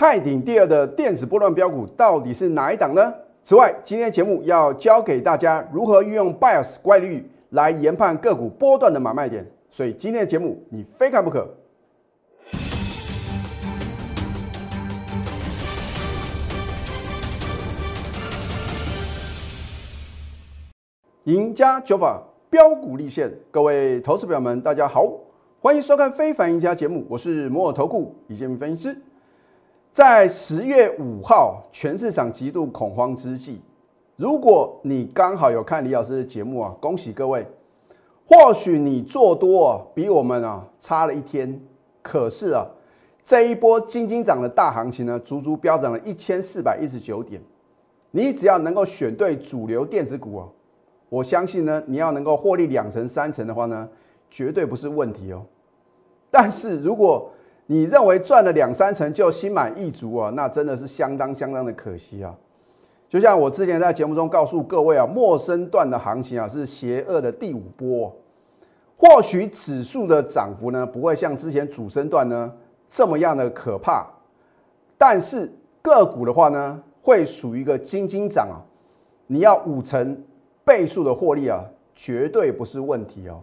[0.00, 3.12] 泰鼎第二的电子波段标股到底是哪一档呢？
[3.42, 11.52] 此外，今天的节目要教给大家如何运用 bias 怪率来研判个股波段的买卖点，所以今天的节目你非看不可。
[21.24, 25.12] 赢家九法标股立现，各位投资表们，大家好，
[25.60, 28.96] 欢迎收看《非凡赢家》节目，我是摩尔投顾李建明分析师。
[29.92, 33.60] 在十月五号全市场极度恐慌之际，
[34.16, 37.46] 如果你刚好有看李老师的节目啊，恭喜各位，
[38.26, 41.60] 或许你做多啊比我们啊差了一天，
[42.02, 42.66] 可是啊
[43.24, 47.42] 这一波金金涨的大行情呢，足足飙涨了一千四百一十九点，
[48.12, 50.48] 你只要能够选对主流电子股啊。
[51.08, 53.88] 我相信呢，你要能够获利两成三成的话呢，
[54.30, 55.44] 绝对不是问题哦。
[56.30, 57.30] 但是如果
[57.70, 62.34] 你认为赚了两三成就心满意足啊，那真的是相当相当的可惜啊。
[63.08, 68.14] 就像我之前在节目中告诉各位啊，陌生段的行情啊是邪恶的第五波，
[68.96, 72.52] 或许指数的涨幅呢不会像之前主升段呢
[72.88, 74.06] 这么样的可怕，
[74.96, 78.58] 但是个股的话呢会属于一个金金涨啊，
[79.28, 80.20] 你要五成。
[80.64, 81.64] 倍数的获利啊，
[81.94, 83.40] 绝对不是问题哦，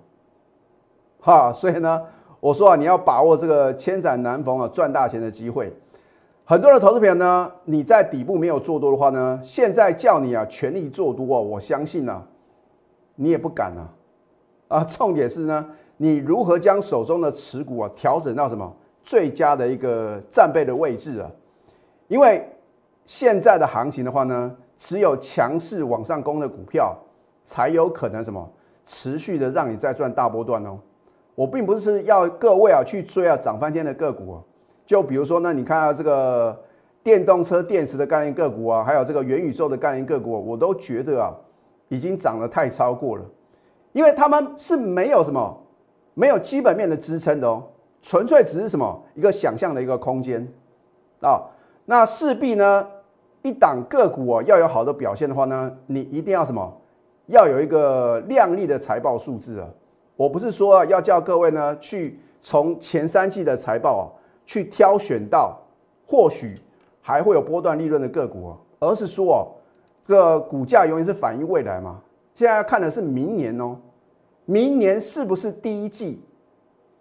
[1.20, 2.00] 哈，所以呢，
[2.46, 5.74] 我说啊，你要把握这个千载难逢啊赚大钱的机会。
[6.44, 12.22] 很多的投资友呢，你在底部没有做多的话呢，现在叫你啊全力做多啊，我相信呢，
[13.16, 13.90] 你也不敢啊。
[14.68, 18.72] 啊，重点是呢，你如何将手中的持股啊调整到什么
[19.04, 21.28] 最佳的一个战备的位置啊？
[22.08, 22.48] 因为
[23.08, 26.96] 现在的行情的话呢，只有强势往上攻的股票。
[27.48, 28.48] 才有可能什么
[28.88, 30.80] 持续的让你再赚大波段哦。
[31.36, 34.42] 我并不是要各位啊去追啊涨翻天的个股啊。
[34.86, 36.58] 就比如说呢，你看到这个
[37.04, 41.34] 电动车电池的概念个股啊，还有这个元宇宙的概念个股，我都觉得啊
[41.90, 43.26] 已经涨得太超过了，
[43.94, 45.58] 因为他们是没有什么
[46.14, 47.64] 没有基本面的支撑的哦，
[48.02, 50.48] 纯粹只是什么一个想象的一个空间
[51.22, 51.42] 啊。
[51.86, 52.88] 那势必呢，
[53.42, 56.82] 一档个股啊要有好的表现的话呢，你一定要什么？
[57.28, 59.68] 要有一个亮丽的财报数字啊！
[60.16, 64.04] 我不是说要叫各位呢去从前三季的财报啊
[64.46, 65.60] 去挑选到
[66.06, 66.56] 或许
[67.02, 69.40] 还会有波段利润的个股，而是说哦，
[70.08, 72.02] 这个股价永远是反映未来嘛。
[72.34, 73.78] 现在要看的是明年哦，
[74.46, 76.22] 明年是不是第一季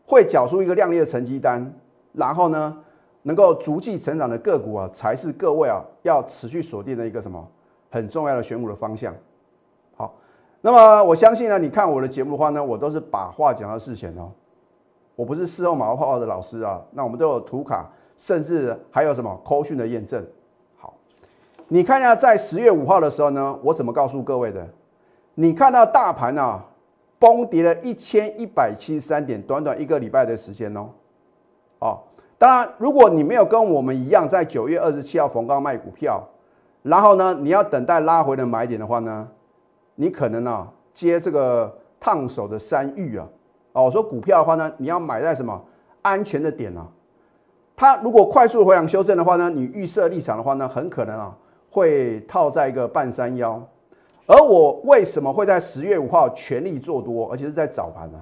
[0.07, 1.73] 会缴出一个亮丽的成绩单，
[2.13, 2.85] 然后呢
[3.23, 7.47] 能够逐季成长的个股啊，才是各位啊要持续锁定的一个什么
[7.91, 9.15] 很重要的选股的方向。
[10.67, 14.33] 那么我相信呢，你看我的节目的话呢，我都是把话讲到事前哦，
[15.15, 16.81] 我不是事后马后炮的老师啊。
[16.93, 17.87] 那我们都有图卡，
[18.17, 20.27] 甚至还有什么扣讯的验证。
[20.79, 20.95] 好，
[21.69, 24.67] 你看一下，在十月五号的时候呢，我怎么告诉各位的？
[25.35, 26.65] 你看到大盘啊
[27.19, 30.89] 崩跌了一千一百七十三点，短短一个礼拜的时间哦。
[31.81, 31.99] 哦，
[32.39, 36.27] 当然，如果你没有跟我们一样在九月二十七号逢高卖股票，
[36.81, 39.29] 然后呢，你要等待拉回的买点的话呢？
[39.95, 43.29] 你可能啊接这个烫手的山芋啊，
[43.73, 45.65] 哦，我说股票的话呢，你要买在什么
[46.03, 46.87] 安全的点啊？
[47.77, 51.37] 它如果快速回档修正的话呢，你预设立场的话呢，很可能啊
[51.71, 53.61] 会套在一个半山腰。
[54.27, 58.19] 而我为什么会在十月五号全力做多，而且是在早盘呢？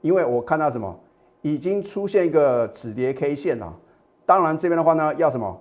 [0.00, 0.98] 因为我看到什么
[1.42, 3.72] 已经出现一个止跌 K 线了。
[4.24, 5.60] 当然这边的话呢，要什么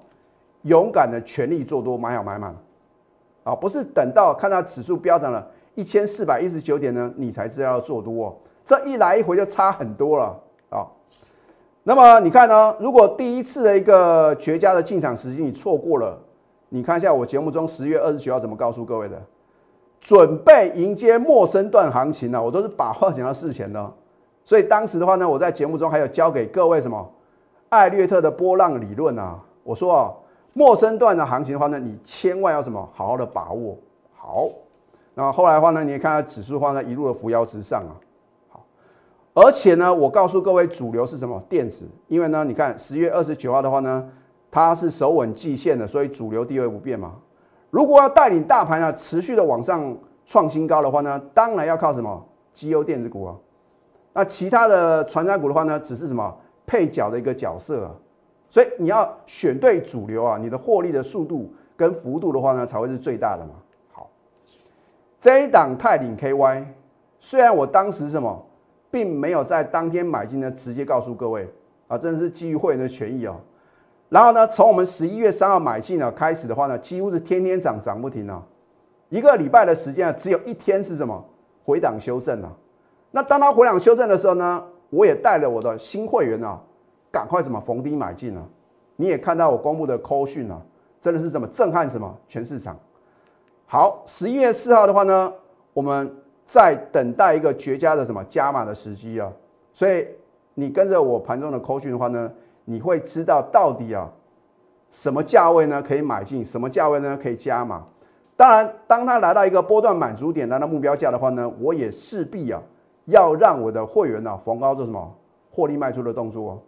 [0.63, 2.55] 勇敢的全力做多，买好买满。
[3.49, 5.43] 啊，不是等到看到指数飙涨了
[5.73, 10.39] 一千四百一十九点呢，你才知道要做多，这一来一回就差很多了
[10.69, 10.85] 啊。
[11.81, 12.75] 那么你看呢？
[12.79, 16.15] 如果第一次的一个绝佳的进场时机你错过了，
[16.67, 19.19] 你看一下我节目中十月二十九号怎么告诉各位的，
[19.99, 22.39] 准备迎接陌生段行情呢？
[22.39, 23.91] 我都是把话讲到事前的，
[24.45, 27.11] 所以当时的话呢，我在节目中还有教给各位什么
[27.69, 30.13] 艾略特的波浪理论啊，我说啊。
[30.53, 33.77] 陌生段的行情的话呢，你千万要什么好好的把握
[34.15, 34.49] 好。
[35.13, 37.93] 那后来的话呢，你也看到指数的话呢，一路的扶摇直上啊。
[38.49, 38.65] 好，
[39.33, 41.41] 而且呢，我告诉各位，主流是什么？
[41.49, 41.87] 电子。
[42.07, 44.09] 因为呢，你看十月二十九号的话呢，
[44.49, 47.15] 它是首稳季线的，所以主流地位不变嘛。
[47.69, 49.95] 如果要带领大盘啊持续的往上
[50.25, 52.25] 创新高的话呢，当然要靠什么？
[52.53, 53.35] 绩优电子股啊。
[54.13, 56.35] 那其他的传染股的话呢，只是什么
[56.65, 57.91] 配角的一个角色啊。
[58.49, 63.51] 所以你要选对主流啊，你的获利的速度跟幅度的话呢，才会是最大的嘛。
[63.91, 64.09] 好，
[65.19, 66.65] 这一档泰领 KY，
[67.19, 68.45] 虽然我当时什么，
[68.89, 71.47] 并没有在当天买进呢，直接告诉各位
[71.87, 73.35] 啊，真的是基于会员的权益哦。
[74.09, 78.43] 然后呢，从我们十一月三号买进呢开始的话呢，几乎是天天涨，涨不停啊。
[79.09, 81.23] 一个礼拜的时间啊，只有一天是什么
[81.63, 82.51] 回档修正啊。
[83.11, 86.59] 那当它回档修正的时候呢，我也带了我的新会员啊，
[87.11, 88.43] 赶快什么逢低买进啊。
[88.95, 90.61] 你也看到我公布的扣讯啊，
[90.99, 92.77] 真的是什么震撼什么全市场。
[93.65, 95.33] 好，十一月四号的话呢，
[95.73, 96.13] 我们
[96.45, 99.31] 在等待一个绝佳的什么加码的时机啊。
[99.73, 100.07] 所以
[100.55, 102.31] 你跟着我盘中的扣讯的话呢，
[102.65, 104.11] 你会知道到底啊
[104.91, 107.85] 什么价位呢可以买进，什么价位呢可以加码。
[108.35, 112.61] 当然，当它来到一个波段满足点，来到目标价的话呢，我也势必啊。
[113.05, 115.15] 要让我的会员呢逢高做什么
[115.49, 116.63] 获利卖出的动作？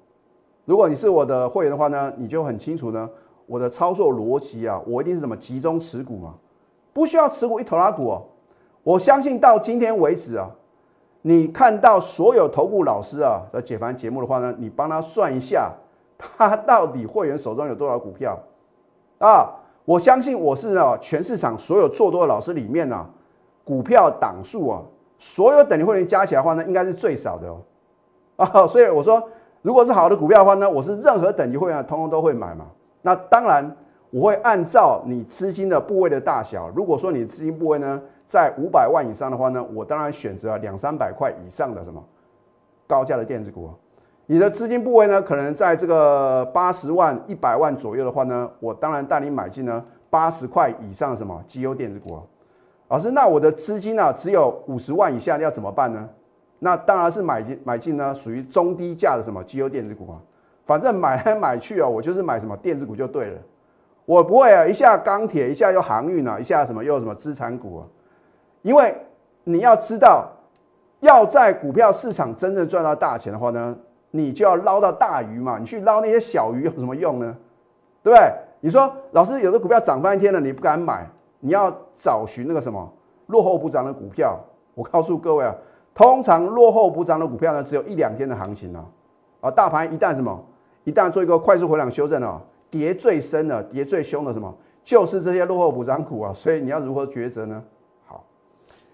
[0.72, 3.10] 如果你是我的会员的话呢，你就很清楚呢，
[3.46, 6.34] 我的操作逻辑啊，我一定是什么集中持股啊，
[6.94, 8.24] 不需要持股一头拉股哦。
[8.82, 10.50] 我相信到今天为止啊，
[11.24, 15.74] 你看到所有投顾老师啊的解盘节目的话呢，你帮他算一下，
[16.18, 18.40] 他到底会员手中有多少股票
[19.20, 19.54] 啊？
[19.84, 23.06] 我相信我是啊全市场所有做多的老师里面呢，
[23.66, 24.82] 股票档数啊。
[25.18, 27.60] 所有等级会员加起来的话呢，应该是最少的哦，
[28.38, 29.22] 啊，所以我说，
[29.62, 32.66] 如果是好的股票的话呢，我是任何等级会员通通都会买嘛。
[33.04, 33.76] 那当然，
[34.10, 36.70] 我会按照你资金的部位的大小。
[36.76, 42.04] 如果说你资金部位呢在五百万以上的话呢，我当然选择两三百块以上的什么
[42.88, 43.70] 高价的电子股。
[44.26, 52.20] 你的资金部位呢，可能在这个八十万、一百万左右的话呢，我当然带你买进呢八十块以上什么绩优电子股。
[52.88, 56.10] 老师，那我的资金呢只有五十万以下，要怎么办呢？
[56.64, 60.22] 那当然是买进买进呢，属于中低价的什么绩优电子股啊。
[60.64, 63.40] 反正买来买去啊，我就是买什么电子股就对了。
[64.06, 67.88] 我不会啊，一下钢铁，一下又航运啊，一下什么又什么资产股啊。
[68.62, 68.96] 因为
[69.44, 70.30] 你要知道，
[71.00, 73.76] 要在股票市场真正赚到大钱的话呢，
[74.12, 75.58] 你就要捞到大鱼嘛。
[75.58, 77.36] 你去捞那些小鱼有什么用呢？
[78.04, 78.32] 对不对？
[78.60, 81.10] 你说老师，有的股票涨翻天了，你不敢买。
[81.40, 82.88] 你要找寻那个什么
[83.26, 84.40] 落后不涨的股票，
[84.76, 85.56] 我告诉各位啊，
[85.94, 88.86] 通常落后补涨的股票呢，只有一两天的行情啊，
[89.42, 90.44] 啊，大盘一旦什么，
[90.84, 94.54] 一旦做一个快速回档修正啊，跌最深的、跌最凶的什么，
[94.84, 97.62] 就是这些落后补涨股啊，所以你要如何抉择呢？
[98.06, 98.24] 好，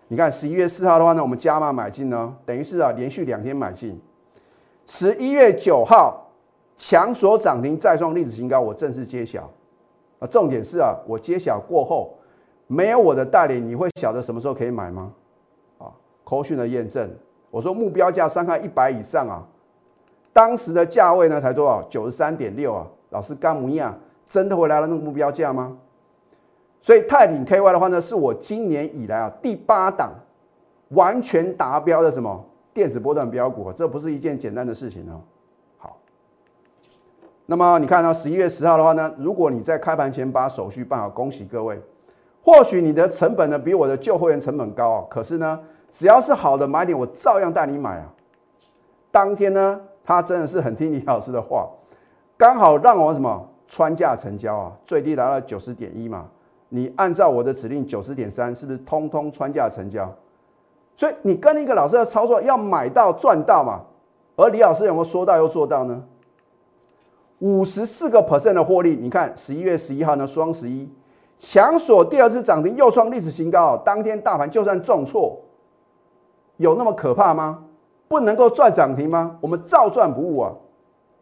[0.08, 4.00] 你看十一月四号的话呢，我们加码买进呢，等于是啊连续两天买进，
[4.86, 6.30] 十一月九号
[6.78, 9.50] 强所涨停再创历史新高，我正式揭晓
[10.20, 12.14] 啊，重点是啊，我揭晓过后。
[12.70, 15.14] 没有我的带领，你会晓得什么时候可以买吗？
[16.28, 17.10] 口讯的验证，
[17.50, 19.48] 我说目标价三看一百以上啊，
[20.34, 21.82] 当时的价位呢才多少？
[21.84, 23.98] 九十三点六啊，老师干模样，
[24.28, 25.78] 真的会来到那个目标价吗？
[26.82, 30.12] 所以泰鼎 KY 的话呢，是我今年以来啊第八档
[30.90, 35.22] 完全达标的什么电子波段标股，这不是一件简单的事情哦。
[35.78, 35.98] 好，
[37.46, 41.82] 那么你看到十一月十号的话呢，如果你在开盘前把手续办好，恭喜各位。
[42.44, 45.60] 或许你的成本呢比我的旧会员成本高啊，可是呢，
[45.92, 48.14] 只要是好的买点，我照样带你买啊。
[49.12, 51.68] 当天呢，他真的是很听李老师的话，
[52.38, 56.28] 刚好让我什么穿价成交啊，最低来到九十点一嘛。
[56.70, 60.14] 你按照我的指令九十点三，是不是通通穿价成交？
[60.96, 63.82] 所以你跟一个老师的操作要买到赚到嘛。
[64.36, 66.04] 而李老师有没有说到又做到呢？
[67.40, 70.88] 五十四个 percent 的获利，你看十一月十一号呢，双十一。
[71.40, 73.78] 强锁第二次涨停，又创历史新高。
[73.78, 75.40] 当天大盘就算重挫，
[76.58, 77.64] 有那么可怕吗？
[78.08, 79.38] 不能够赚涨停吗？
[79.42, 80.54] 我们照赚不误啊！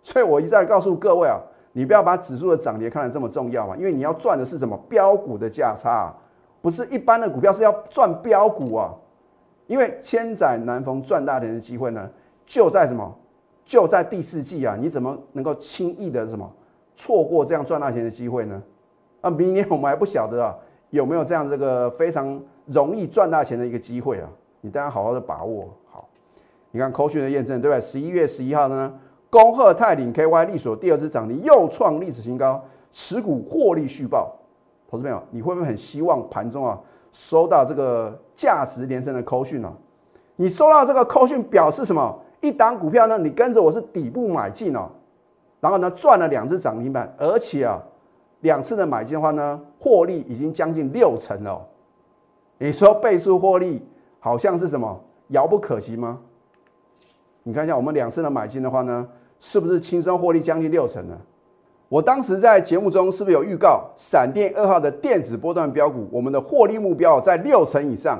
[0.03, 1.39] 所以我一再告诉各位啊，
[1.71, 4.77] 你不要把指数的涨跌看得这么重要嘛，因为你要赚的是什么？
[4.87, 6.13] 标股的价差，
[6.61, 8.93] 不是一般的股票是要赚标股啊。
[9.67, 12.07] 因为千载难逢赚大钱的机会呢，
[12.45, 13.15] 就在什么？
[13.65, 14.77] 就在第四季啊！
[14.79, 16.47] 你怎么能够轻易的什么
[16.93, 18.61] 错过这样赚大钱的机会呢？
[19.21, 20.55] 那明年我们还不晓得啊，
[20.91, 24.29] 有没有这样这个非常容易赚大钱的一个机会啊？
[24.65, 26.09] 你当然好好的把握好。
[26.71, 27.79] 你看扣讯的验证，对吧？
[27.79, 28.91] 十一月十一号呢，
[29.29, 32.59] 恭贺泰鼎 KY 力所第二次涨停，又创历史新高，
[32.91, 34.35] 持股获利续报。
[34.89, 36.81] 投资朋友，你会不会很希望盘中啊
[37.11, 39.71] 收到这个价值连城的扣讯呢？
[40.37, 42.19] 你收到这个扣讯表示什么？
[42.41, 44.89] 一档股票呢，你跟着我是底部买进哦，
[45.59, 47.79] 然后呢赚了两只涨停板，而且啊。
[48.41, 51.65] 两次的买进的话呢，获利已经将近六成了。
[52.59, 53.83] 你说倍数获利
[54.25, 56.19] 好像是什么遥不可及吗？
[57.43, 59.07] 你看一下我们两次的买进的话呢，
[59.39, 61.15] 是不是轻松获利将近六成呢？
[61.89, 68.19] 我当时在节目中是不是有预告闪电二号的电子波段标股，我们的获利目标在六成以上？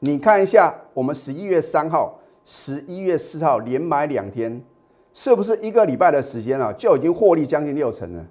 [0.00, 4.60] 你看一下，我们十一月三号、十一月四号连买两天，
[5.12, 8.26] 是不是一个礼拜的时间啊，就已经获利将近六成了？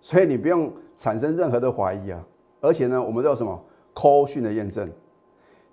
[0.00, 2.18] 所以你不用产生任何的怀疑啊。
[2.62, 3.62] 而且呢，我们都有什么
[3.94, 4.90] call 讯的验证。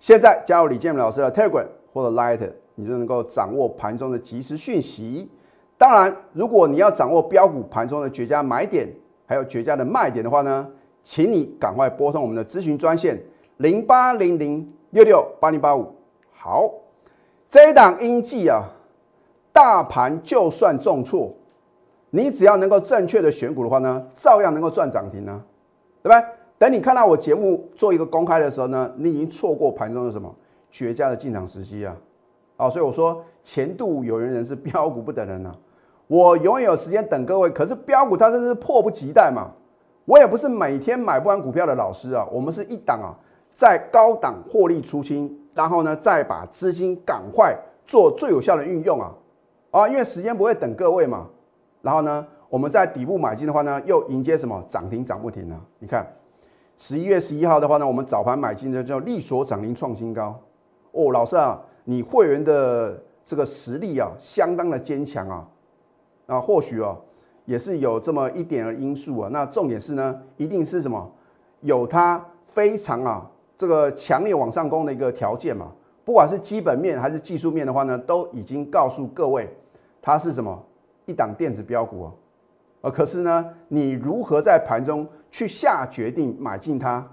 [0.02, 5.30] 现在加入李建明老师的 Telegram 或者 Light，你就能够掌握盘中的即时讯息。
[5.78, 8.92] 当然，如果你要掌握标股盘中的绝佳买点，
[9.28, 10.68] 还有绝佳的卖点的话呢，
[11.04, 13.22] 请你赶快拨通我们的咨询专线
[13.58, 15.96] 零八零零六六八零八五。
[16.32, 16.68] 好，
[17.48, 18.64] 这一档英记啊。
[19.54, 21.32] 大盘就算重挫，
[22.10, 25.44] 你只要能够正确的选股的话呢，照样能够赚涨停呢，
[26.02, 26.26] 对不对？
[26.62, 30.32] 等你看到我节目做一个公开的时候呢，你已经错过盘中的什么
[30.70, 31.98] 绝佳的进场时机啊！
[32.56, 35.52] 啊，所以我说前度有缘人是标股不等人呐，
[36.06, 37.50] 我永远有时间等各位。
[37.50, 39.50] 可是标股它真是迫不及待嘛，
[40.06, 43.10] 我也不是每天买不完股票的老师啊，我们是一档啊，
[43.56, 49.12] 在高档获利出清，然后呢再把资金赶快做最有效的运用啊。
[49.72, 51.28] 啊，因为时间不会等各位嘛，
[51.82, 55.60] 然后呢，我们在底部买进的话呢，又迎接什么涨停涨不停呢？
[55.80, 56.06] 你看，
[56.82, 60.36] 十一月十一号的话呢，我们早盘买进的叫利索涨停创新高。
[60.94, 65.48] 哦，老师啊，你会员的这个实力啊，相当的坚强啊。
[66.26, 67.00] 啊，或许哦，
[67.46, 69.30] 也是有这么一点的因素啊。
[69.32, 71.08] 那重点是呢，一定是什么？
[71.60, 75.72] 有它非常啊，这个强烈往上攻的一个条件嘛。
[76.04, 79.48] 不管是基本面还是技术面的话呢，都已经告诉各位。
[80.02, 80.60] 它是什么
[81.06, 82.14] 一档电子标股哦，
[82.82, 87.08] 呃，可是呢，你如何在盘中去下决定买进它，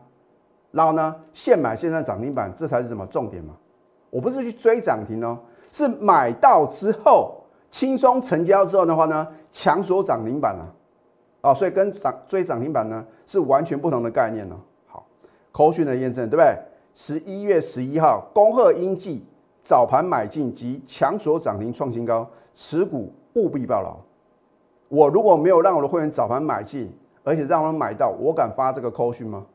[0.71, 3.55] 然后呢，现买现在涨停板，这才是什么重点嘛？
[4.11, 5.39] 我不是去追涨停哦，
[5.71, 7.35] 是买到之后
[7.71, 14.57] 轻松成交之后的话呢，抢锁涨停板啊，啊，所以跟涨追涨停板呢是完全不同的概念呢。
[14.87, 15.07] 好，
[15.53, 16.57] 口讯的验证对不对？
[16.95, 19.25] 十一月十一号，恭贺英记
[19.63, 22.29] 早盘买进及抢锁涨停创新高。
[22.61, 23.97] 持股务必报牢。
[24.89, 26.93] 我如果没有让我的会员早盘买进，
[27.25, 29.47] 而且让他们买到，我敢发这个扣讯吗？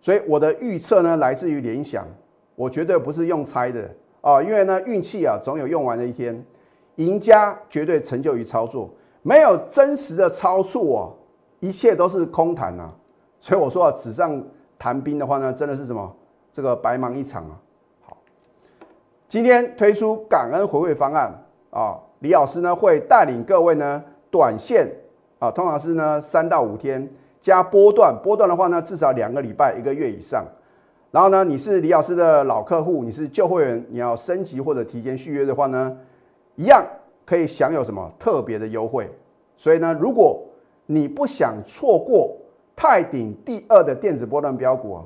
[0.00, 2.06] 所以我的预测呢，来自于联想，
[2.54, 3.90] 我绝对不是用猜的
[4.20, 6.44] 啊，因为呢，运气啊，总有用完的一天。
[6.96, 8.88] 赢家绝对成就于操作，
[9.22, 11.02] 没有真实的操作啊，
[11.58, 12.94] 一切都是空谈啊。
[13.40, 14.40] 所以我说啊，纸上
[14.78, 16.14] 谈兵的话呢，真的是什么？
[16.52, 17.60] 这个白忙一场啊。
[18.02, 18.16] 好
[19.28, 21.32] 今天推出感恩回馈方案
[21.70, 24.90] 啊，李老师呢会带领各位呢短线
[25.38, 27.06] 啊，通常是呢三到五天
[27.38, 30.42] 加波段，波段的话呢至少两个礼拜一个月以上。
[31.10, 35.94] 然后呢，你是李老师的老客户，你是旧会员，你要升级或者提前续约的话呢，
[36.56, 36.82] 一样
[37.26, 39.08] 可以享有什么特别的优惠。
[39.54, 40.42] 所以呢，如果
[40.86, 42.34] 你不想错过
[42.74, 44.98] 泰鼎第二的电子波段标股，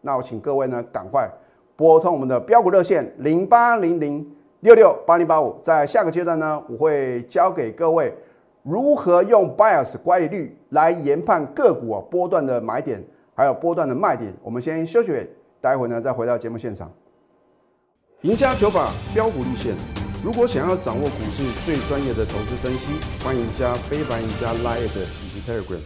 [0.00, 1.30] 那我请各位呢赶快。
[1.76, 4.26] 拨通我们的标股热线零八零零
[4.60, 8.14] 六六八零八五，在下个阶段呢，我会教给各位
[8.62, 13.02] 如何用 bias 乖离率来研判个股啊波段的买点，
[13.34, 14.30] 还有波段的卖点。
[14.42, 15.26] 我们先休息，
[15.62, 16.92] 待会呢再回到节目现场。
[18.20, 19.74] 赢家九法标股立线，
[20.22, 22.92] 如果想要掌握股市最专业的投资分析，
[23.24, 25.80] 欢迎加非凡、赢家 Line 以及 Telegram。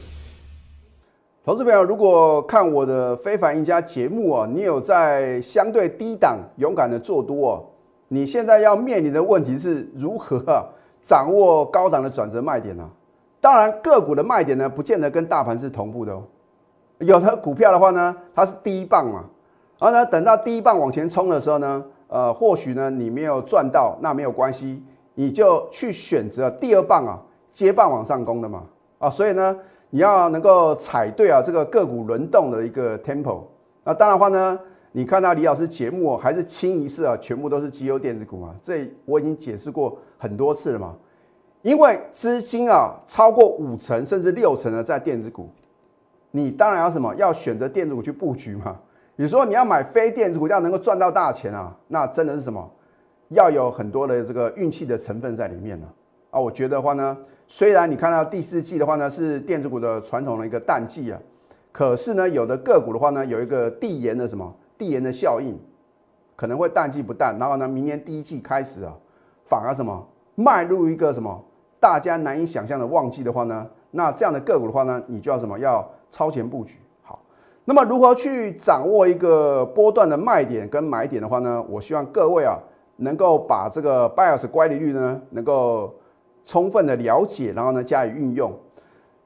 [1.44, 7.62] 投资朋友，如果看我的非凡赢家节目啊，你有在相对低档勇敢的做多哦，
[8.14, 10.62] 你现在要面临的问题是如何啊
[11.02, 12.88] 掌握高档的转折卖点呢？
[13.40, 16.22] 当然，个股的卖点呢，不见得跟大盘是同步的哦。
[16.98, 19.24] 有的股票的话呢，它是第一棒嘛，
[19.78, 24.82] 然后呢，等到第一棒往前冲的时候呢，呃，或许呢你没有赚到，那没有关系，
[25.14, 27.20] 你就去选择第二棒啊，
[27.52, 28.62] 接棒往上攻的嘛，
[28.98, 29.56] 啊，所以呢。
[29.90, 33.42] 你要能够踩对啊，这个个股轮动的一个 tempo。
[33.84, 34.58] 那当然话呢，
[34.96, 38.54] 你看到李老师节目还是清一色啊，全部都是绩优电子股嘛。
[38.62, 40.94] 这我已经解释过很多次了嘛。
[41.62, 45.50] 因为资金啊超过五成甚至六成的在电子股，
[46.30, 47.12] 你当然要什么？
[47.16, 48.78] 要选择电子股去布局嘛。
[49.16, 52.70] 你说你要买非电子股要能够赚到大钱啊，那真的是什么？
[53.30, 55.88] 要有很多的这个运气的成分在里面呢。
[56.30, 57.18] 啊，我觉得话呢。
[57.48, 61.20] 虽然你看到第四季的话呢是电子股的传统的一个淡季啊，
[61.72, 65.58] 可是呢有的个股的话呢有一个递延的什么递延的效应，
[66.36, 68.92] 可能会淡季不淡，然后呢明年第一季开始啊
[69.44, 71.44] 反而什么迈入一个什么
[71.80, 77.20] 大家难以想象的旺季的话呢，那这样的个股的话呢你就要什么要超前布局好。
[77.64, 81.64] 那么如何去掌握一个波段的卖点跟买点的话呢？
[81.68, 82.58] 我希望各位啊
[82.96, 85.94] 能够把这个 bias 乖离率呢能够。
[86.46, 88.52] 充分的了解，然后呢加以运用。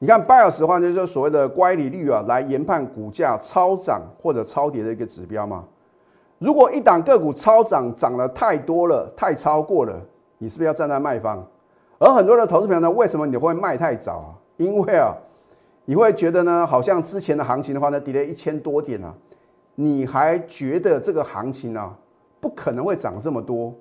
[0.01, 5.65] 你看 bias 的话，就是所谓的乖离率啊，来研判股价超涨或者超跌的一个指标嘛。
[6.37, 9.93] 如果一档个股超涨涨了太多了，太超过了，
[10.37, 11.45] 你是不是要站在卖方？
[11.97, 14.31] 而很多的投资朋友呢，为什么你会卖太早啊？
[14.55, 15.13] 因为啊，
[15.83, 19.13] 你会觉得呢，好像之前的行情的话呢，跌了一千多点啊，
[19.75, 21.93] 你还觉得这个行情呢，
[22.39, 23.73] 不可能会涨这么多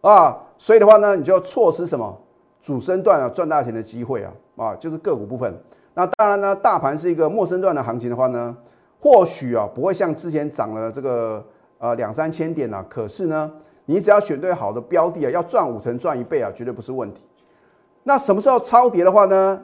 [0.00, 2.18] 啊，所以的话呢，你就要错失什么
[2.64, 5.54] 主升段啊赚大钱的机会啊啊，就是个股部分。
[5.92, 8.56] 那当然呢，大盘是一个陌生段的行情的话呢，
[8.98, 11.44] 或许啊不会像之前涨了这个
[11.76, 13.52] 呃两三千点啊，可是呢，
[13.84, 17.20] 你只要选对好的标的啊，要赚五成赚一倍啊，绝对不是问题。
[18.04, 19.62] 那什么时候超跌的话呢？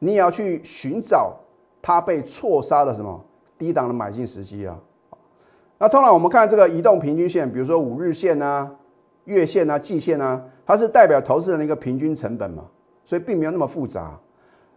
[0.00, 1.36] 你也要去寻找
[1.80, 3.24] 它被错杀的什么
[3.56, 4.76] 低档的买进时机啊。
[5.78, 8.68] 那通常我们看这个移动平均线，比如说五日线啊、
[9.26, 12.62] 月线啊、季线啊，它是代表投资人的一个平均成本嘛，
[13.04, 14.16] 所以并没有那么复杂。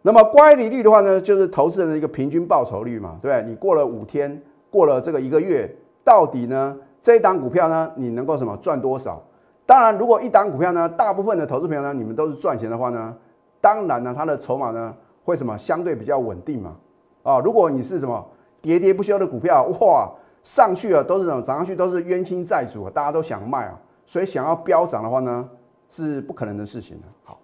[0.02, 3.48] 那么乖离率的话呢，就是投资人的一个平均报酬率嘛，对不对？
[3.48, 5.70] 你过了五天，过了这个一个月，
[6.04, 9.22] 到底呢这一档股票呢，你能够什么赚多少？
[9.68, 13.16] 当然，如果一档股票呢，大部分的投资朋友呢，你们都是赚钱的话呢，
[13.62, 14.92] 当然呢，它的筹码呢
[15.24, 16.76] 会什么相对比较稳定嘛。
[17.22, 18.28] 啊，如果你是什么
[18.64, 25.48] 喋喋不休的股票，哇，上去了都是什么涨上去都是冤亲债主，大家都想卖啊，所以想要飙涨的话呢，
[25.94, 27.08] 是不可能的事情的。
[27.24, 27.40] 好。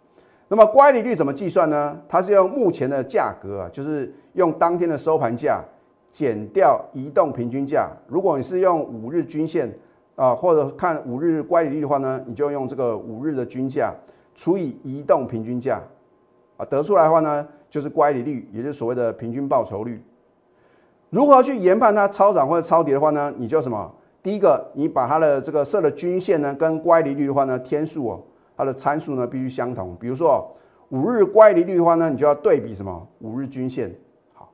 [0.51, 1.95] 那么乖离率怎么计算呢？
[2.09, 5.63] 它是用目前的价格啊，就是用当天的收盘价
[6.11, 7.91] 减掉移动平均价。
[8.07, 9.71] 如果你是用五日均线
[10.15, 13.93] 啊，或者看五日乖离率的话呢，你就用这个五日的均价
[14.33, 15.79] 除以移动平均价
[16.57, 20.03] 啊，得出来的话呢，就是乖离率，也就是所谓的平均报酬率。
[21.11, 23.31] 如何去研判它超涨或者超跌的话呢？
[23.37, 23.93] 你就什么？
[24.23, 28.19] 第一个，你把它的这个设的均线呢，跟乖离率的话呢，天数哦。
[28.59, 30.45] 它的参数呢必须相同，比如说
[30.89, 33.89] 五日乖离率的话呢，你就要对比什么五日均线。
[34.33, 34.51] 好，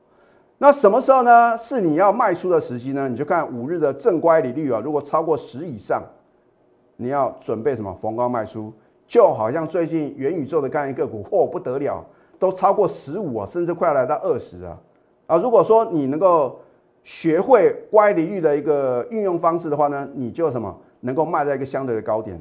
[0.58, 3.08] 那什么时候呢是你要卖出的时机呢？
[3.08, 6.00] 你就看五日的正乖离率啊，如果超过十以上，
[6.98, 8.72] 你要准备什么逢高卖出。
[9.08, 12.06] 就好像最近元宇宙的概念个股，嚯不得了，
[12.38, 14.78] 都超过十五啊，甚至快要来到二十啊。
[15.26, 16.60] 啊，如果说你能够
[17.02, 22.40] 学会乖离率的一个运用方式的话呢，你就什么能够卖在一个相对的高点。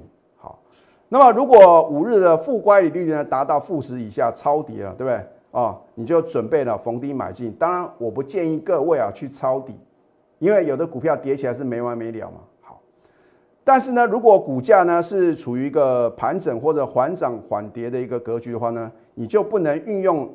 [1.08, 5.78] 那么，如果五日的负乖离率呢达到负十以下超跌了，对不对啊？
[5.94, 7.52] 你就准备了逢低买进。
[7.54, 9.80] 当然，我不建议各位啊去抄底，
[10.40, 12.40] 因为有的股票跌起来是没完没了嘛。
[12.62, 12.82] 好，
[13.64, 20.28] 但是呢，如果股价呢是处于一个盘整或者缓涨缓跌的一个格局的话呢，你就不能运用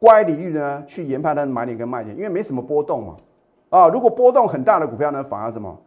[0.00, 3.16] 乖离率呢去研判它的买点跟卖点，因为没什么波动嘛。
[3.70, 5.80] 啊，如果波动很大的股票呢，反而什么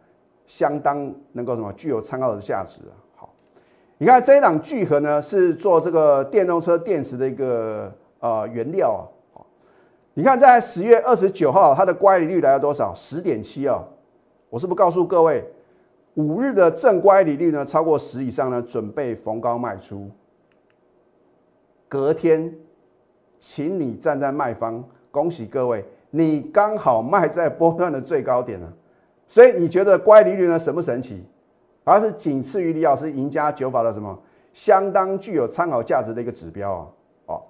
[0.46, 2.96] 相当能够什么具有参考的价值啊。
[4.02, 7.88] 你看这一档聚合呢，是做这个电动车电池的一个
[8.18, 9.38] 呃原料啊。
[10.14, 12.92] 你看在十月二十九号，它的乖离率来到多少？
[12.96, 13.80] 十点七啊。
[14.50, 15.48] 我是不告诉各位，
[16.14, 20.10] 五日的正乖离率呢超过十以上呢，准备逢高卖出。
[21.88, 22.52] 隔天，
[23.38, 28.72] 请你站在卖方，恭喜各位，你刚好卖在波段的最高点了。
[29.28, 31.24] 所以你觉得乖离率呢神不神奇？
[31.84, 34.16] 而是仅次于李老师赢家九法的什么
[34.52, 36.86] 相当具有参考价值的一个指标啊，
[37.26, 37.42] 哦，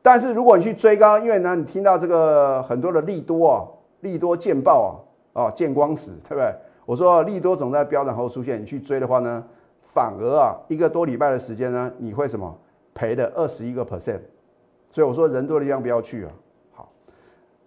[0.00, 3.66] 但是如果你去追高，因为呢你听到这个很多的利多啊，
[4.00, 6.54] 利多见报啊，哦见光死，对不对？
[6.86, 9.44] 我说利多总在标准后出现，你去追的话呢，
[9.82, 12.56] 反而啊一个多礼拜的时间呢，你会什么
[12.94, 14.20] 赔了二十一个 percent，
[14.90, 16.30] 所以我说人多的地方不要去啊。
[16.72, 16.88] 好，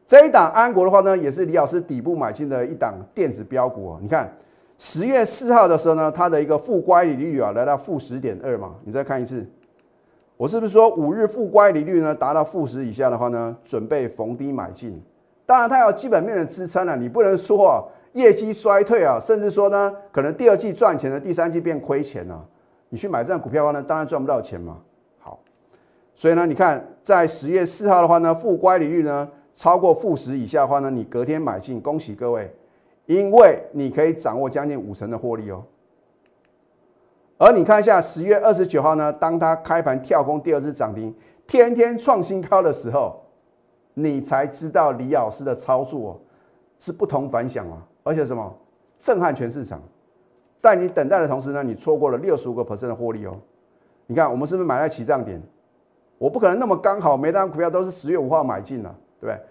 [0.08, 4.36] 这一档安国的话呢，也是李老师底部买进的一档电子标股啊，你看。
[4.80, 8.76] 十月四号的时候呢，它的一个负乖离率啊，来到负十点二嘛。
[8.86, 9.46] 你再看一次，
[10.38, 15.02] 我是不是说五日负乖离率呢达到负十以下的话呢，准备逢低买进？
[15.48, 22.46] 当然它有基本面的支撑了，你不能说啊业绩衰退啊，甚至说呢可能第二季赚钱了，第三季变亏钱了，
[22.90, 24.78] 你去买这样股票的话呢，当然赚不到钱嘛。
[25.18, 25.40] 好，
[26.16, 32.54] 所以呢，你看在十月四号的话呢，负乖离率呢超过负十以下的话呢，你隔天买进，恭喜各位。
[33.08, 35.64] 因为你可以掌握将近五成的获利哦，
[37.38, 41.14] 而你看一下十月二十九号呢，当它开盘跳空第二次涨停，
[41.48, 43.24] 天天创新高的时候，
[43.94, 46.22] 你才知道李老师的操作
[46.80, 48.56] 是不同凡响啊，而且什么
[49.00, 49.82] 震撼全市场。
[50.62, 53.40] 在你等待的同时呢，你错过了六十五个 percent 的获利哦。
[54.06, 55.42] 你看我们是不是买在起涨点？
[56.18, 59.42] 我不可能那么刚好每单股票都是十月五号买进的，对不对？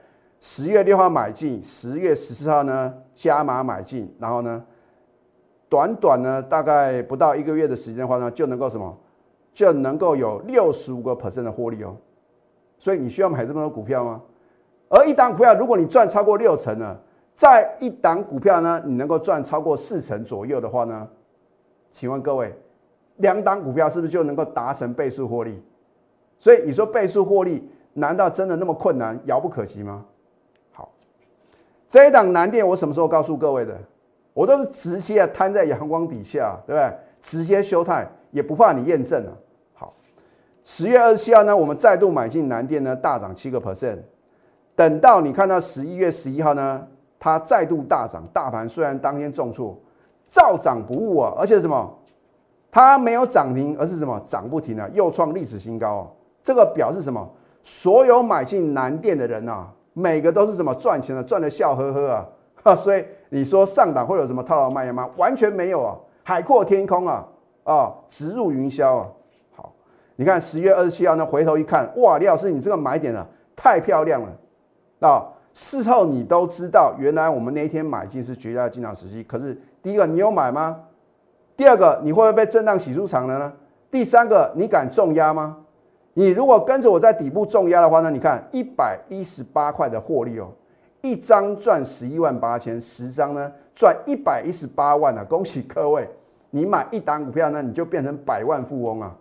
[0.48, 4.64] 十月六号买进，十月十四号呢加码买进，然后呢，
[5.68, 8.96] 短短呢大概不到一个月的时间的话呢，就能够什么，
[9.52, 11.96] 就能够有六十五个 percent 的获利哦。
[12.78, 14.22] 所以你需要买这么多股票吗？
[14.88, 16.96] 而一档股票，如果你赚超过六成呢，
[17.34, 21.08] 在一档股票呢，你能够赚超过四成左右的话呢，
[21.90, 22.56] 请问各位，
[23.16, 25.60] 两档股票是不是就能够达成倍数获利？
[26.38, 30.04] 所以你说倍数获利，难道真的那么困难、遥不可及吗？
[31.88, 33.76] 这一档南电我什么时候告诉各位的？
[34.34, 36.92] 我都是直接摊在阳光底下，对不对？
[37.22, 39.32] 直接休态，也不怕你验证了。
[39.74, 39.94] 好，
[40.64, 43.98] 十月二十七号呢，我们再度买进南电呢，大涨七个 percent。
[44.74, 46.86] 等到你看到十一月十一号呢，
[47.18, 49.76] 它再度大涨，大盘虽然当天重挫，
[50.28, 51.98] 照涨不误啊，而且什么？
[52.70, 54.20] 它没有涨停，而是什么？
[54.26, 56.06] 涨不停啊，又创历史新高啊！
[56.42, 57.26] 这个表示什么？
[57.62, 62.28] 所有买进南电的人啊，每个都是什么赚钱的，赚的笑呵呵啊！
[62.62, 65.08] 哈， 所以你说上档会有什么套牢卖压吗？
[65.16, 67.26] 完全没有啊，海阔天空啊，
[67.64, 69.08] 啊，直入云霄啊！
[69.54, 69.72] 好，
[70.16, 75.08] 你看十月二十七号呢，回头一看，哇，李老师，你这个买点啊，太漂亮了！
[75.08, 79.22] 啊，事后你都知道，原来我们那一天买进是绝佳的进场时机。
[79.22, 80.78] 可是第一个，你有买吗？
[81.56, 83.50] 第二个，你会不会被震荡洗出场了呢？
[83.90, 85.56] 第三个，你敢重压吗？
[86.18, 88.10] 你如果跟着我在底部重压的话呢？
[88.10, 90.50] 你看一百一十八块的获利哦，
[91.02, 95.22] 一张赚十一万八千，十张呢赚一百一十八万啊！
[95.22, 96.08] 恭喜各位，
[96.48, 99.14] 你买一档股票呢，你就变成百万富翁啊！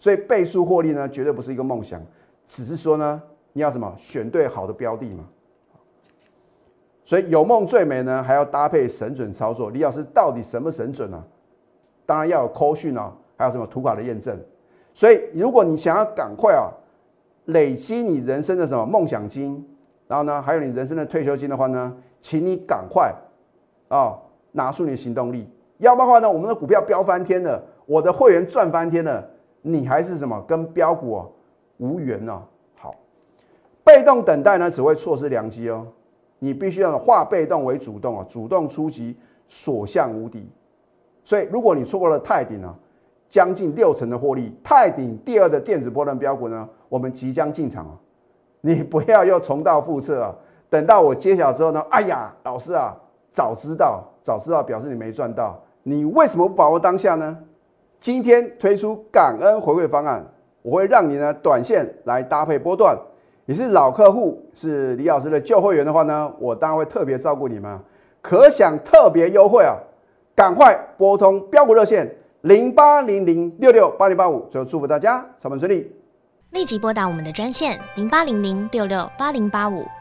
[0.00, 2.02] 所以倍数获利呢，绝对不是一个梦想，
[2.44, 5.24] 只是说呢，你要什么选对好的标的嘛。
[7.04, 9.70] 所以有梦最美呢，还要搭配神准操作。
[9.70, 11.24] 李老师到底什么神准呢？
[12.04, 14.36] 当然要有扣讯哦，还有什么图卡的验证。
[14.98, 16.74] 所以，如果你想要赶快啊
[17.44, 19.64] 累积你人生的什么梦想金，
[20.08, 23.14] 然后呢，还有你人生的退休金的话呢，请你赶快
[23.86, 24.18] 啊
[24.50, 25.48] 拿出你的行动力。
[25.76, 29.24] 要不然的话呢，我们的股票飙翻天了，我的会员赚翻天了，
[29.62, 31.26] 你还是什么跟标股啊
[31.76, 32.42] 无缘呢？
[32.74, 32.92] 好，
[33.84, 35.86] 被动等待呢，只会错失良机哦。
[36.40, 40.50] 你必须要化被动为主动啊，主动出击，所向无敌。
[41.24, 42.74] 所以，如果你错过了泰鼎啊，
[43.28, 47.92] 将近六成的获利，泰鼎第二的电子波段标股呢，我们即将进场啊，
[48.62, 50.34] 你不要又重蹈覆辙啊！
[50.70, 52.96] 等到我揭晓之后呢，哎呀，老师啊，
[53.30, 57.36] 早知道，早知道表示你没赚到，你为什么不把握当下呢？
[58.00, 60.24] 今天推出感恩回馈方案，
[60.62, 62.96] 我会让你呢短线来搭配波段。
[63.44, 67.78] 你是老客户，是李老师的旧会员的话呢，我当然会特别照顾你们，
[68.20, 69.76] 可享特别优惠啊！
[70.34, 72.08] 赶快拨通标股热线
[72.42, 75.90] 零八零零六六八零八五，最后祝福大家上班顺利。
[76.52, 79.84] 立即拨打我们的专线零八零零六六八零八五